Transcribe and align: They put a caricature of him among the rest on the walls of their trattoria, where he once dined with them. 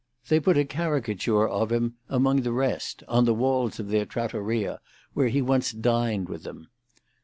They 0.29 0.39
put 0.39 0.57
a 0.57 0.65
caricature 0.65 1.47
of 1.47 1.71
him 1.71 1.93
among 2.09 2.41
the 2.41 2.51
rest 2.51 3.03
on 3.07 3.25
the 3.25 3.35
walls 3.35 3.79
of 3.79 3.89
their 3.89 4.07
trattoria, 4.07 4.79
where 5.13 5.27
he 5.27 5.43
once 5.43 5.71
dined 5.71 6.27
with 6.27 6.41
them. 6.41 6.69